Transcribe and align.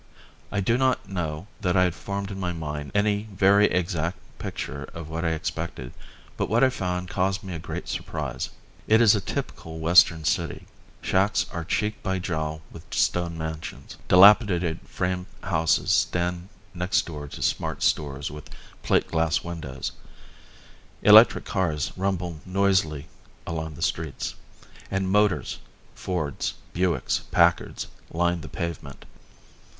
I 0.51 0.61
do 0.61 0.79
not 0.79 1.07
know 1.07 1.45
that 1.59 1.77
I 1.77 1.83
had 1.83 1.93
formed 1.93 2.31
in 2.31 2.39
my 2.39 2.53
mind 2.53 2.91
any 2.95 3.27
very 3.31 3.67
exact 3.67 4.17
picture 4.39 4.85
of 4.95 5.09
what 5.11 5.23
I 5.23 5.29
expected, 5.33 5.93
but 6.37 6.49
what 6.49 6.63
I 6.63 6.71
found 6.71 7.07
caused 7.07 7.43
me 7.43 7.53
a 7.53 7.59
great 7.59 7.87
surprise. 7.87 8.49
It 8.87 8.99
is 8.99 9.13
a 9.13 9.21
typical 9.21 9.77
western 9.77 10.23
city. 10.25 10.65
Shacks 11.03 11.45
are 11.51 11.63
cheek 11.63 12.01
by 12.01 12.17
jowl 12.17 12.63
with 12.71 12.91
stone 12.91 13.37
mansions; 13.37 13.95
dilapidated 14.07 14.79
frame 14.89 15.27
houses 15.43 15.91
stand 15.91 16.49
next 16.73 17.05
door 17.05 17.27
to 17.27 17.41
smart 17.43 17.83
stores 17.83 18.31
with 18.31 18.49
plate 18.81 19.07
glass 19.07 19.43
windows; 19.43 19.91
electric 21.03 21.45
cars 21.45 21.91
rumble 21.95 22.41
noisily 22.43 23.07
along 23.45 23.75
the 23.75 23.83
streets; 23.83 24.33
and 24.89 25.11
motors, 25.11 25.59
Fords, 25.93 26.55
Buicks, 26.73 27.19
Packards, 27.29 27.85
line 28.09 28.41
the 28.41 28.49
pavement. 28.49 29.05